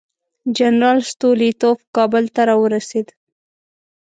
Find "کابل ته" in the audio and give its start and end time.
1.95-2.41